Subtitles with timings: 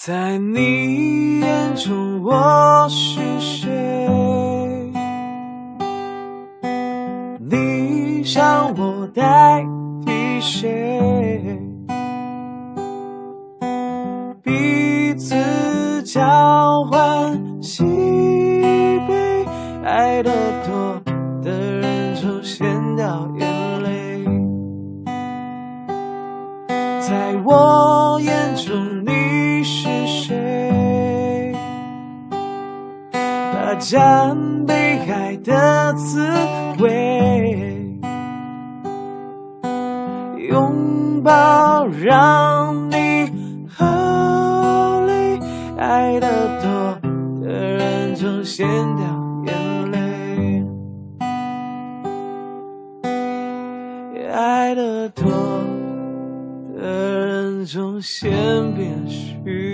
[0.00, 3.68] 在你眼中我是谁？
[7.40, 9.66] 你想我代
[10.06, 11.58] 替谁？
[14.40, 15.34] 彼此
[16.04, 16.22] 交
[16.88, 17.82] 换喜
[19.08, 19.44] 悲，
[19.84, 20.30] 爱得
[20.64, 21.02] 多
[21.42, 24.24] 的人就先掉眼泪。
[27.00, 28.54] 在我眼
[33.52, 36.28] 霸占被爱的滋
[36.78, 37.98] 味，
[40.48, 43.30] 拥抱让你
[43.68, 45.38] 好累。
[45.76, 46.28] 爱得
[46.62, 46.98] 多
[47.42, 48.66] 的人总先
[48.96, 49.04] 掉
[49.46, 49.54] 眼
[49.90, 50.64] 泪，
[54.32, 55.24] 爱得多
[56.76, 56.82] 的
[57.26, 58.30] 人总先
[58.74, 59.67] 变虚